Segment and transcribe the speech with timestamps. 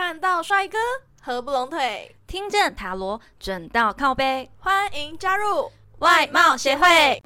[0.00, 0.78] 看到帅哥
[1.20, 7.20] 合不拢腿，听见塔罗准到靠背，欢迎加入外貌协会。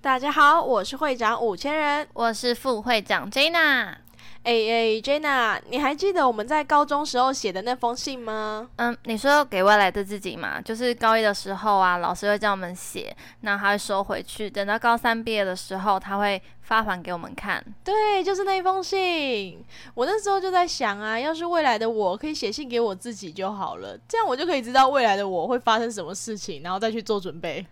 [0.00, 3.96] 大家好，我是会长五千人，我是副会长 Jana。
[4.44, 8.68] 哎哎，Jana，你还记得我们在高中时候写的那封信吗？
[8.74, 17.64] 嗯，你说给未来的自己嘛，就是高一的时候啊，老师会叫我们写，那他会收回去，等到高三毕业的时候，他会发还给我们看。
[17.84, 19.64] 对，就是那封信。
[19.94, 27.64] 我那时候就在想啊，要是未来的我可以写信给我自己就好了，这样我就可以知道未来的我会发生什么事情，然后再去做准备。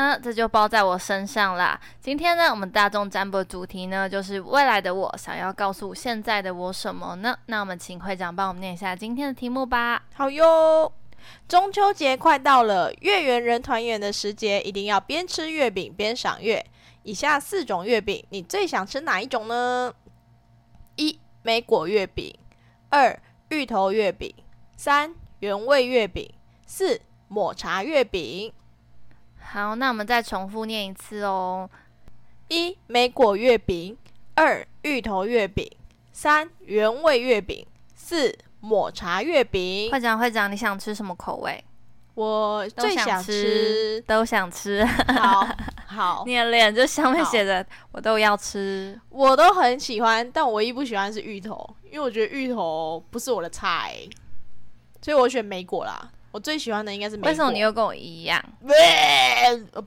[0.00, 1.78] 嗯，这就包在我身上啦。
[2.00, 7.36] 今天呢，我们大众占卜主题呢，就是未来的我想要告诉现在的我什么呢？
[7.44, 10.02] 那我们请会长帮我们念一下今天的题目吧。
[10.14, 10.90] 好哟，
[11.46, 16.64] 中秋节快到了，月圆人团圆的时节，一定要边吃月饼边赏月。
[17.02, 19.92] 以下四种月饼，你最想吃哪一种呢？
[20.96, 22.34] 一、梅果月饼；
[22.88, 24.32] 二、芋头月饼；
[24.78, 26.26] 三、原味月饼；
[26.66, 28.50] 四、抹茶月饼。
[29.52, 31.68] 好，那我们再重复念一次哦。
[32.46, 33.96] 一、梅果月饼；
[34.36, 35.66] 二、芋头月饼；
[36.12, 39.90] 三、原味月饼；四、抹茶月饼。
[39.90, 41.64] 会长，会长，你想吃什么口味？
[42.14, 44.84] 我最想吃，都想吃。
[44.84, 45.44] 好
[45.84, 53.96] 好， 你的脸就上面写着“我都要吃”，我都很喜欢，但我唯一不喜欢是芋头，因为我觉得芋头不是我的菜，
[55.02, 56.08] 所以我选梅果啦。
[56.32, 57.30] 我最喜欢的应该是梅果。
[57.30, 58.42] 为什么你又跟我一样？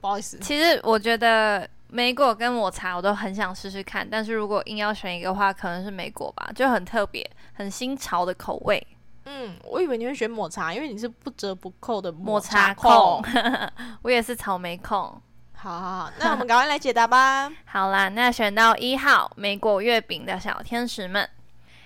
[0.02, 0.38] 不好意思。
[0.40, 8.86] 其实我觉得梅果跟抹茶我都很想试试看，但是如果硬要选一个的话，可能是梅果吧，就很特别、很新潮的口味。
[9.26, 13.24] 嗯，我以为你会选抹茶，因为你是不折不扣的抹茶控。
[14.04, 15.22] 我也是草莓控。
[15.54, 17.50] 好好好，那我们赶快来解答吧。
[17.64, 21.30] 好啦，那选到一号梅果月饼的小天使们，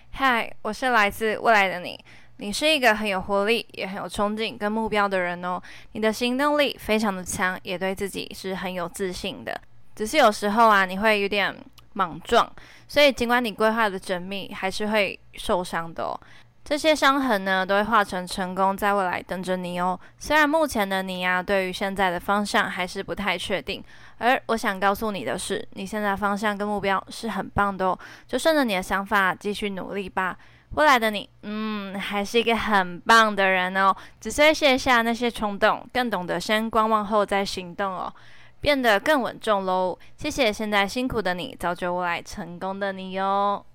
[0.10, 2.04] 嗨，我是来自未来的你。
[2.38, 5.62] 你是一个很有活力，也很有冲劲跟目标的人哦。
[5.94, 9.60] 你的行动力非常的强，也对自己是很有自信的。
[9.96, 11.56] 只是有时候啊，你会有点
[11.94, 12.48] 莽撞，
[12.88, 16.20] 所以尽管你规划的缜密，还是会受伤的哦。
[16.64, 19.98] 这些伤痕呢，都会化成成功，在未来等着你哦。
[20.20, 23.84] 虽然目前的你啊，对于现在的方向还是不太确定，
[24.18, 27.98] 而我想告诉你的是，你现在方向跟目标是很棒的哦。
[28.28, 30.38] 就顺着你的想法继续努力吧。
[30.72, 33.96] 未来的你，嗯，还是一个很棒的人哦。
[34.20, 38.14] 只是会卸下那些冲动，更懂得先观望后再行动哦，
[38.62, 39.98] 变得更稳重喽。
[40.18, 43.66] 谢谢现在辛苦的你，造就未来成功的你哟。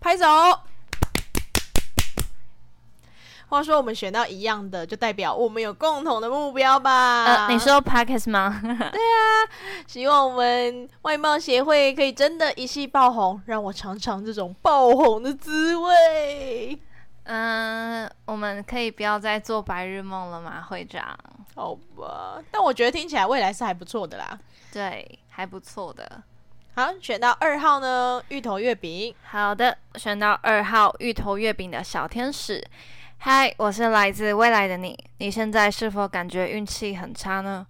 [0.00, 0.24] 拍手。
[3.54, 7.24] 话说我们选到一样的，就代表我们有共同的目标吧？
[7.24, 8.60] 呃，你说 Parkes 吗？
[8.62, 9.48] 对啊，
[9.86, 16.78] 希望我们外貌协会可以真的一夕爆红，让我尝尝这种爆红的滋味。
[17.26, 21.16] 嗯，我们可以不要再做白日梦了吗，会长？
[21.54, 24.38] 好吧，但我觉得听起来未来是还不错的啦。
[24.72, 26.22] 对，还不错的。
[26.74, 29.14] 好，选到二号呢，芋头月饼。
[29.22, 32.62] 好的，选到二号芋头月饼的小天使。
[33.26, 34.94] 嗨，我是来自未来的你。
[35.16, 37.66] 你现在是否感觉运气很差呢？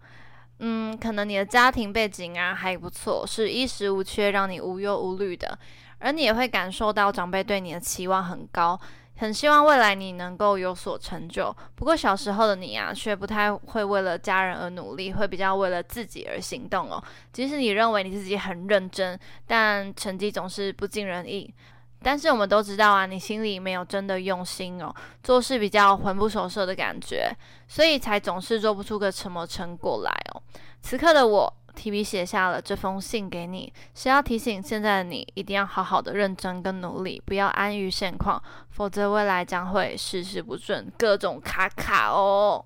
[0.59, 5.57] 嗯，可能你的家庭背景啊还不错，是衣食无缺，让你无忧无虑的。
[6.01, 8.77] 而你也会感受到长辈对你的期望很高，
[9.19, 11.55] 很希望未来你能够有所成就。
[11.77, 17.01] 不过小时候的你啊，却不太会为了家人而努力，会比较为了自己而行动哦。
[17.33, 19.17] 即使你认为你自己很认真，
[19.47, 21.55] 但成绩总是不尽人意。
[22.03, 27.35] 但是我们都知道啊，你心里没有真的用心哦，做事比较魂不守舍的感觉，
[27.67, 30.43] 所以才总是做不出个什么成果来哦。
[30.83, 38.41] 此刻的我提笔写下了这封信给你，是要提醒现在的你一定要好好的认真跟努力，不要安于现况，
[38.71, 42.65] 否则未来将会事事不顺，各种卡卡哦。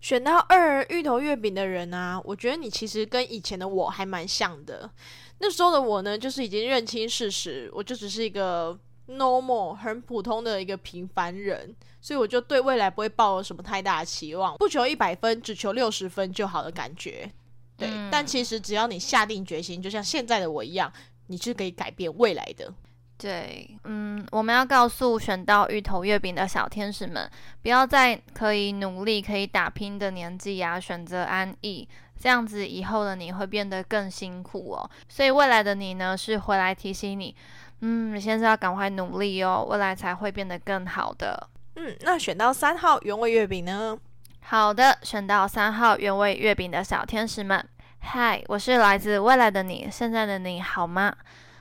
[0.00, 4.90] 选到二芋头月饼的人啊，我觉得你其实跟以前的我还蛮像的。
[5.38, 8.78] 那时候的我呢，就是已经认清事实，我就只是一个
[9.08, 17.30] normal 很普通的一个平凡人，所以我就对未来不会抱有什么太大的期望，不求一百分，只求六十分就好的感觉。
[17.76, 20.90] 对，但其实只要你下定决心，就像现在的我一样，
[21.26, 22.72] 你是可以改变未来的。
[23.16, 27.30] 对，嗯，我们要告诉选到芋头月饼的小天使们，
[27.62, 31.88] 不要在可以努力、可以打拼的年纪呀，选择安逸。
[32.24, 37.36] 这样子以后的你会变得更辛苦哦，所以未来的你呢是回来提醒你，
[37.82, 41.50] 嗯，你现在要赶快努力哦，未来才会变得更好的。
[41.76, 43.98] 嗯，那选到三号原味月饼呢？
[44.40, 47.62] 好的，选到三号原味月饼的小天使们，
[47.98, 51.14] 嗨，我是来自未来的你，现在的你好吗？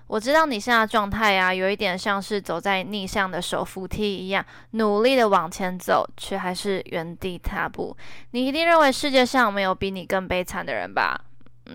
[0.07, 7.95] 我知道你现在状态啊，有一点像是走在逆向的手扶梯一样，努力的往前走，却还是原地踏步。
[8.31, 11.19] 你一定认为世界上没有比你更悲惨的人吧？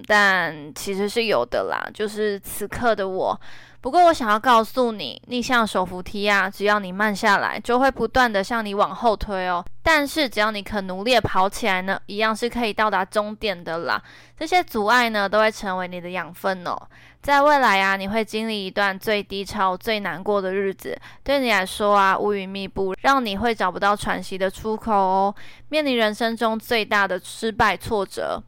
[0.06, 3.40] 但其实是有的啦，就是此刻的我。
[3.80, 9.64] 不过我想要告诉你，逆向手扶梯啊，只要你慢下来，就会不断的向你往后推哦。
[9.84, 14.02] 但是只要你肯努力跑起来呢，一样是可以到达终点的啦。
[14.36, 16.76] 这些阻碍呢，都会成为你的养分哦。
[17.22, 25.34] 在未来啊，你会经历一段最低潮、最难过的日子，对你来说啊，乌云密布，让你会找不到喘息的出口哦，
[25.68, 28.42] 面临人生中最大的失败挫折。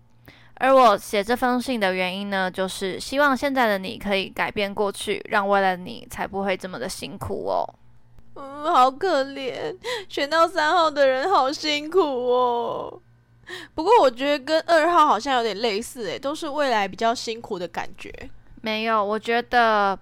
[0.61, 7.65] 而我写这封信的原因呢，就是希望现在的你可以改变过去，让未来的你才不会这么的辛苦哦。
[8.37, 9.75] 嗯，好可怜，
[10.09, 13.01] 选到三号的人好辛苦哦。
[13.75, 18.13] 不过我觉得跟二号好像有点类似，诶，都是未来比较辛苦的感觉。
[18.61, 19.99] 没有，我觉得。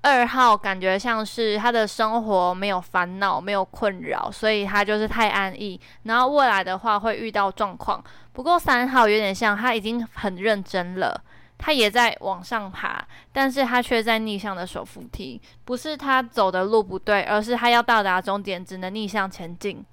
[0.00, 5.78] 二号感觉像是他的生活没有烦恼，没有困扰，所以他就是太安逸。
[6.04, 8.02] 然后未来的话会遇到状况。
[8.38, 11.20] 不过三号有点像他已经很认真了，
[11.58, 15.42] 他也在往上爬，但是他却在逆向的手扶梯。
[15.64, 19.84] 不是他走的路不对，而是他要到达终点只能逆向前进，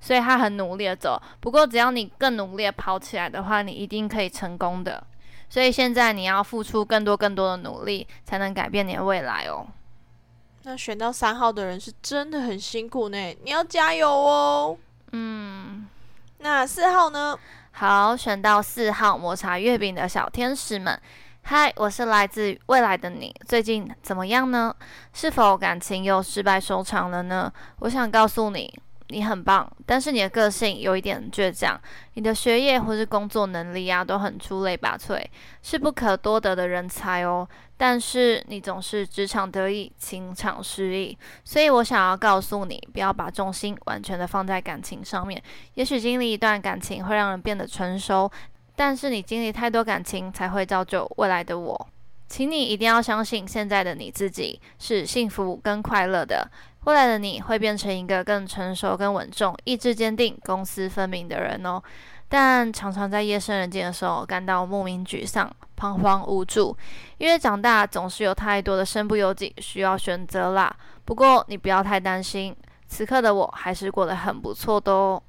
[0.00, 1.18] 所以他很努力的走。
[1.40, 5.02] 不过只要你更努力的跑起来的话，你一定可以成功的。
[5.48, 9.66] 所以现在你要付出更多更多的努力，才能改变你的未来哦。
[10.64, 14.76] 那选到三号的人是真的很辛苦呢，你要加油哦。
[15.12, 15.88] 嗯，
[16.40, 17.34] 那四号呢？
[17.76, 20.96] 好，选到四号抹茶月饼的小天使们，
[21.42, 24.72] 嗨，我是来自未来的你，最近怎么样呢？
[25.12, 27.52] 是否感情又失败收场了呢？
[27.80, 28.72] 我想告诉你。
[29.14, 31.80] 你很棒，但是你的个性有一点倔强，
[32.14, 35.24] 你的学业或是工作能力啊都很出类拔萃，
[35.62, 37.48] 是不可多得的人才哦。
[37.76, 45.40] 但是你总是职场得意，情场失意，所以我想要告诉你，不要把重心完全的放在感情上面。
[45.74, 48.28] 也许经历一段感情会让人变得成熟，
[48.74, 51.88] 但是你经历太多感情才会造就未来的我。
[52.26, 56.50] 请你一定要相信，现在的你自己是幸福跟快乐的。
[56.84, 61.82] 未来的你会变成一个更成熟、更稳重、意志坚定、公私分明的人哦。
[62.28, 66.76] 但常常在夜深人静的时候感到莫名沮丧、彷徨无助，
[67.18, 70.74] 因为长大总是有太多的身不由己需要选择啦。
[71.04, 72.54] 不过你不要太担心，
[72.88, 75.22] 此刻的我还是过得很不错的哦。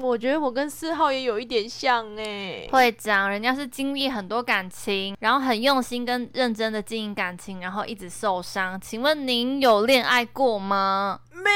[0.00, 8.80] 我觉得我跟四号也有一点像哎，会长人家是经历很多感情，然后很用心跟认真的经营感情，然后一直受伤。
[8.80, 11.20] 请问您有恋爱过吗？
[11.32, 11.50] 没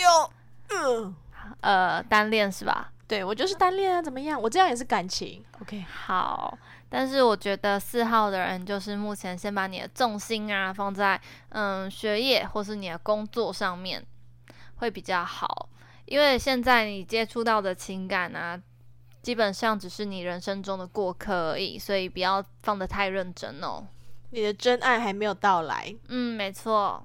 [0.00, 0.30] 有，
[0.70, 1.14] 嗯，
[1.60, 2.92] 呃，单恋是吧？
[3.08, 4.40] 对，我就是单恋啊，怎么样？
[4.40, 5.44] 我这样也是感情。
[5.60, 6.56] OK，好。
[6.88, 14.02] 但是我觉得四号的人就是目前先把你的重心啊放在嗯学业或是你的工作上面
[14.76, 15.68] 会比较好。
[16.06, 18.60] 因为现在你接触到的情感啊，
[19.22, 23.86] 基本上只是你人生中的过客而已，所以不要放得太认真哦。
[24.30, 25.94] 你的真爱还没有到来。
[26.08, 27.04] 嗯，没错。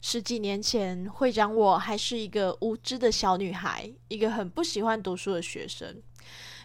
[0.00, 6.02] 十几年前，会长我还是一个无知的小女孩，一个很不喜欢读书的学生。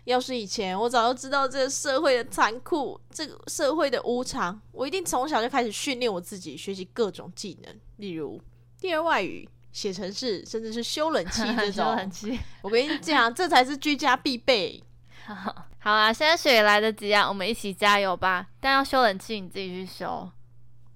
[0.05, 8.41] 要是以前我早就知道这个社会的残酷，这个社会的无常，我一定从小就开始训练我自己，学习各种技能，例如
[8.79, 9.47] 第二外语。
[9.77, 11.95] 写程式，甚至是修冷气这种，
[12.63, 14.83] 我跟你讲，这才是居家必备。
[15.79, 18.47] 好啊，现在水来得及啊，我们一起加油吧！
[18.59, 20.27] 但要修冷气，你自己去修，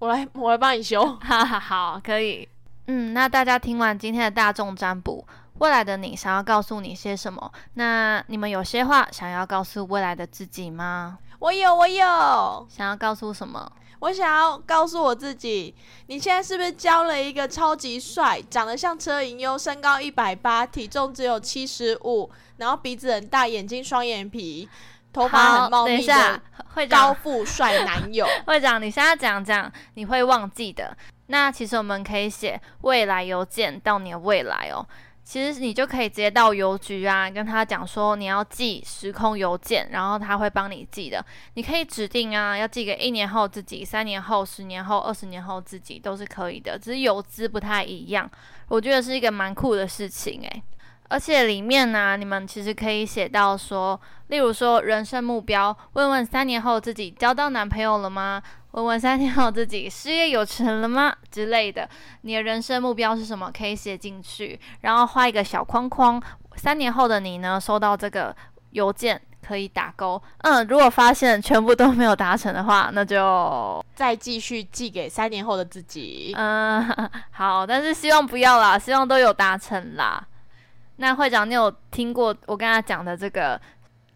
[0.00, 1.00] 我来，我来帮你修。
[1.18, 2.48] 哈哈，好，可以。
[2.88, 5.24] 嗯，那大家听完今天的大众占卜，
[5.58, 7.52] 未来的你想要告诉你些什么？
[7.74, 11.18] 那你们有些话想要告诉未来的自己吗？
[11.38, 13.70] 我有，我有，想要告诉什么？
[14.02, 15.72] 我想要告诉我自己，
[16.08, 24.68] 你现在是不是交了一个超级帅、长得像车银优、身高一百八、体重只有七十五，然后鼻子很大、眼睛双眼皮、
[25.12, 26.42] 头发很茂密的
[26.90, 28.26] 高富帅男友？
[28.44, 30.96] 会长，你现在讲讲，你会忘记的。
[31.28, 34.84] 那其实我们可以写未来邮件到你的未来哦。
[35.24, 41.24] 其实你就可以直接到邮局啊，跟他讲说你要寄时空邮件，然后他会帮你寄的。
[41.54, 48.28] 你可以指定啊，要寄给一年后自己、三年后、十年后、二十年后自己都是可以的，只是邮资不太一样。
[48.68, 50.62] 我觉得是一个蛮酷的事情诶。
[51.08, 58.42] 而且里面呢，你们其实可以写到说，例如说人生目标，问问三年后自己交到男朋友了吗？
[58.72, 61.14] 问问三年后自己事业有成了吗？
[61.30, 61.88] 之类的，
[62.22, 63.50] 你的人生目标是什么？
[63.56, 66.22] 可以写进去，然后画一个小框框。
[66.56, 68.34] 三年后的你呢，收到这个
[68.70, 70.20] 邮件，可以打勾。
[70.38, 76.32] 嗯，如果发现全部都没有达成的话，那就再继续寄给三年后的自己。
[76.36, 80.26] 嗯，好，但是希望不要啦，希望都有达成啦。
[80.96, 83.60] 那会长，你有听过我跟他讲的这个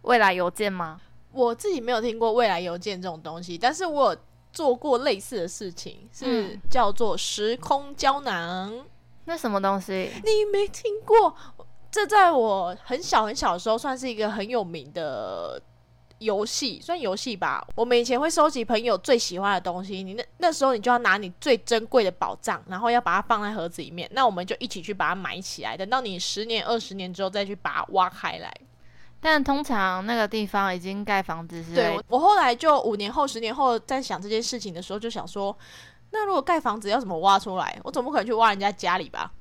[0.02, 0.98] 未来邮件吗？
[1.32, 4.20] 我自己没有听过未来邮件这种东西，但是我有
[4.56, 8.86] 做过类似的事情，是叫做时空胶囊。
[9.26, 10.10] 那什么东西？
[10.24, 11.36] 你没听过？
[11.90, 15.60] 这在我很小很小的时候，算是一个很有名的
[16.20, 17.62] 游戏，算游戏吧。
[17.74, 24.08] 我们以前会收集朋友最喜欢的东西，你那那时候你就要拿你最珍贵的宝藏，然后要把它放在盒子里面。
[24.14, 28.50] 那我们就一起去把它埋起来，等到你十年、二十年之后再去把它挖开来。
[29.20, 31.74] 但通常那个地方已经盖房子，是？
[31.74, 35.56] 对，我后来就五年后、十年后在想这件事情的时候，就想说，
[36.10, 37.78] 那如果盖房子要怎么挖出来？
[37.82, 39.32] 我总不可能去挖人家家里吧？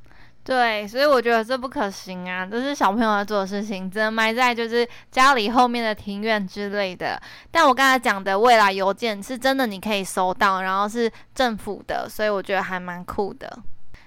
[0.43, 7.19] 对，所以我觉得这不可行啊，这是小朋友要做的事情，只能埋在就是家里后面的庭院之类的。
[7.49, 13.51] 但我刚才讲的未来邮件是真的，你可以收到，然后是政府的，所以我觉得还蛮酷的。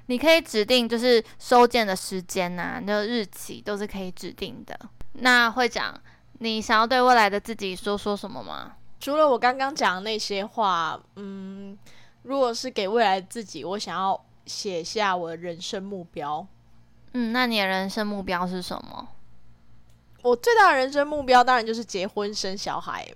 [0.07, 4.79] 你可以指定就是收件的时间呐，那个日期都是可以指定的。
[5.21, 6.01] 那会长，
[6.41, 8.77] 你想要对未来的自己说说什么吗？
[9.01, 11.79] 除了我刚刚讲的那些话，嗯，
[12.23, 14.21] 如果是给未来自己，我想要。
[14.49, 16.47] 写下我的人生目标。
[17.13, 19.07] 嗯，那你的人生目标是什么？
[20.23, 23.07] 我最大的人生目标当然就是结婚生小孩。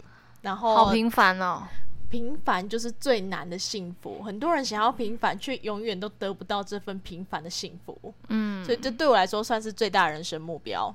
[0.43, 1.63] 然后好平凡哦，
[2.11, 4.23] 平凡就是最难的幸福。
[4.23, 8.13] 很多人想要平凡，却永远都得不到这份平凡的幸福。
[8.29, 10.95] 嗯，所以这对我来说算是最大人生目标。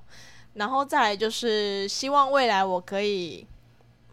[0.57, 3.47] 然后再来就是希望未来我可以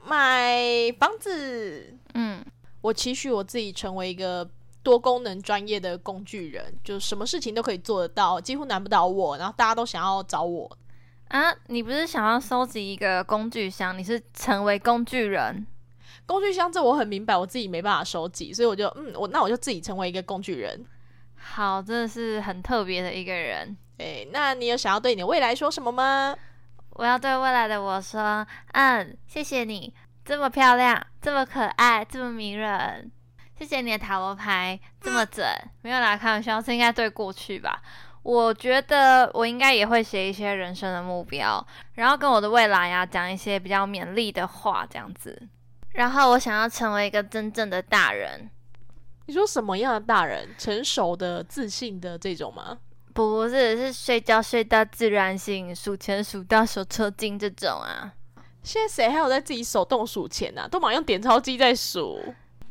[0.07, 0.57] 买
[0.99, 1.97] 房子。
[2.15, 2.45] 嗯，
[2.81, 4.49] 我期许我自己成为一个。
[4.85, 9.39] 多功能专业的工具人，就什么事情都可以做得到，几乎难不倒我。
[9.39, 10.71] 然后大家都想要找我
[11.29, 11.51] 啊！
[11.69, 13.97] 你不是想要收集一个工具箱？
[13.99, 15.67] 你是成为工具人？
[16.27, 20.85] 工具箱这我很明白，我自己没办法收集，所以我就嗯，我那我就自己成为一个工具人。
[21.35, 23.75] 好，真的是很特别的一个人。
[23.99, 26.37] 诶，那你有想要对你的未来说什么吗？
[26.91, 29.93] 我要对未来的我说，嗯，谢谢你
[30.25, 33.11] 这么漂亮，这么可爱，这么迷人。
[33.59, 35.47] 谢谢你的塔罗牌这么准，
[35.83, 37.81] 没有啦开玩笑，这应该对过去吧？
[38.23, 45.41] 我觉得我应该也会写一些人生的目标，然后跟我的未来呀讲一些比较勉励的话，这样子。
[45.93, 48.51] 然后我想要成为一个真正的大人。
[49.27, 50.49] 你说什么样的大人？
[50.59, 52.79] 成熟的、自信的这种吗？
[53.15, 58.13] 不是，是睡觉睡到自然醒，数钱数到手抽筋这种啊。
[58.65, 60.67] 现在谁还有在自己手动数钱啊？
[60.67, 62.21] 都忙用点钞机在数。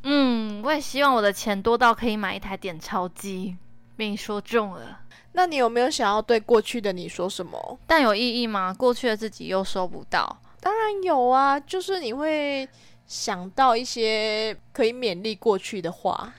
[0.03, 3.55] 嗯，我也希望我的钱多到可以买一台点钞机。
[3.95, 4.99] 被你说中了，
[5.31, 7.79] 那你有没有想要对过去的你说什么？
[7.87, 8.73] 但有意义吗？
[8.73, 10.41] 过去的自己又收不到。
[10.59, 12.67] 当然有啊，就是你会
[13.05, 16.33] 想到一些可以勉励过去的话。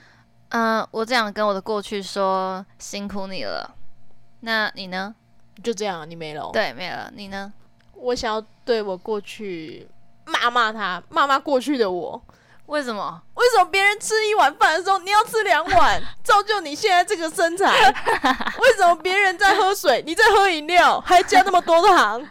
[0.49, 3.73] 嗯，我这样跟我的过去说，辛苦你了。
[4.45, 5.13] 那你呢？
[5.63, 6.51] 就这样，你没了。
[6.53, 7.11] 对，没了。
[7.15, 7.51] 你呢？
[7.95, 9.87] 我想要对我过去
[10.25, 12.21] 骂骂他，骂骂过去的我。
[12.67, 13.19] 为什么？
[13.33, 17.89] 为什么别人吃一碗饭的时候，你要吃两碗， 造就你现在这个身材？
[18.59, 22.23] 为什么别人在喝水，你在喝饮料，还加那么多糖？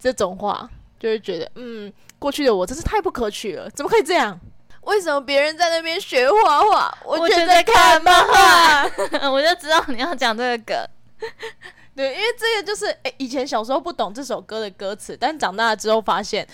[0.00, 0.66] 这种话
[0.98, 4.40] 就会觉得，嗯，过去的我真是太不可取了，怎么可以这样？
[4.82, 8.84] 为什么别人在那边学画画，我却在看漫画？
[9.28, 10.76] 我就知道你要讲这个梗。
[11.94, 16.46] 对，因为这个就是，哎，以前小时候不懂这首歌的歌词，但长大了之后发现，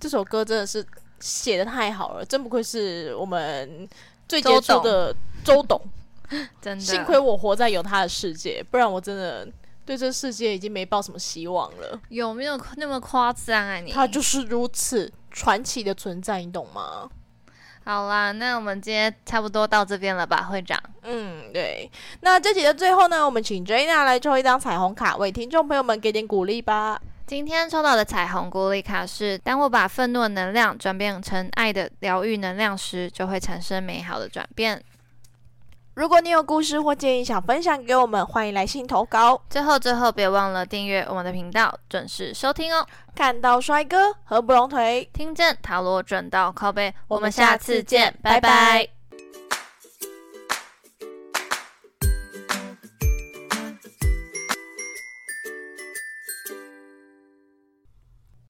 [0.00, 0.86] 这首歌真的是。
[1.18, 3.88] 写的太好了，真不愧是我们
[4.28, 5.80] 最杰出的周董，
[6.60, 9.48] 真的，幸亏我活在有他的世界，不然我真的
[9.86, 11.98] 对这世界已经没抱什么希望了。
[12.10, 13.76] 有没有那么夸张啊？
[13.76, 17.08] 你他就是如此传奇的存在，你懂吗？
[17.88, 20.76] 好啦，那我们今天差不多到这边了吧，会长？
[21.02, 21.88] 嗯，对。
[22.22, 27.00] 那这集的最后呢，我们请 Jana 来抽一张彩虹卡，为听众朋友们给点鼓励吧。
[27.28, 34.82] 今天抽到的彩虹鼓励卡是：当我把愤怒的能量转变成爱的疗愈能量时，就会产生美好的转变。
[35.96, 39.40] 如果你有故事或建议想分享给我们，欢迎来信投稿。
[39.48, 42.86] 最后，最后别忘了订阅我们的频道，准时收听哦。
[43.14, 48.95] 看到帅哥合不拢腿，听见塔罗准到靠背，我们下次见，拜拜。